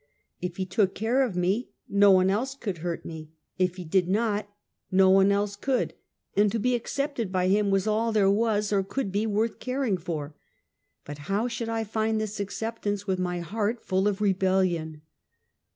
[0.41, 4.09] If he took care of me, no one else could hurt me; if he did
[4.09, 4.49] not,
[4.89, 5.93] no one else could;
[6.35, 9.59] and to be accept ed by him was all there was or could be worth
[9.59, 10.33] caring for;
[11.05, 15.03] but how should I find this acceptance with my heart full of rebellion?